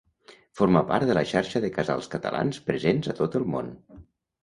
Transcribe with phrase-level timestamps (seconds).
[0.61, 3.75] Forma part de la xarxa de Casals Catalans presents a tot el món.